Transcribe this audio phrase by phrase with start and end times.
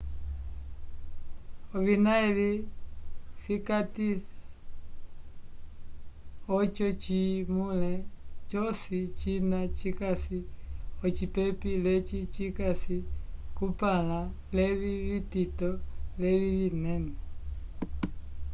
[1.77, 2.49] ovina evi
[3.41, 4.35] cikatisa
[6.59, 7.93] ojo cimule
[8.49, 10.39] joci jina jikasi
[11.05, 12.97] ocipepi leci jicasi
[13.55, 14.19] cumpanla
[14.57, 14.93] levi
[15.23, 15.69] vtito
[16.21, 17.11] levi vinene